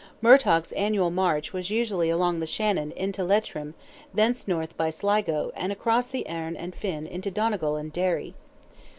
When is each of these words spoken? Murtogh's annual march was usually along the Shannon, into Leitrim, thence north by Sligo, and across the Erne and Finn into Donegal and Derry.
Murtogh's 0.19 0.71
annual 0.71 1.11
march 1.11 1.53
was 1.53 1.69
usually 1.69 2.09
along 2.09 2.39
the 2.39 2.47
Shannon, 2.47 2.91
into 2.93 3.23
Leitrim, 3.23 3.75
thence 4.11 4.47
north 4.47 4.75
by 4.75 4.89
Sligo, 4.89 5.51
and 5.55 5.71
across 5.71 6.07
the 6.07 6.25
Erne 6.27 6.57
and 6.57 6.73
Finn 6.73 7.05
into 7.05 7.29
Donegal 7.29 7.75
and 7.75 7.93
Derry. 7.93 8.33